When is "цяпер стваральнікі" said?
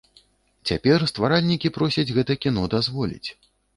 0.69-1.71